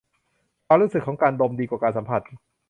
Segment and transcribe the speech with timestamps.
[0.67, 2.21] ความรู้สึกของการดมดีกว่าการสัมผัส